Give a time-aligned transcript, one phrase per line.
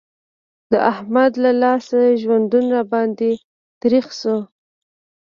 [0.71, 3.31] د احمد له لاسه ژوندون را باندې
[3.81, 4.37] تريخ شو.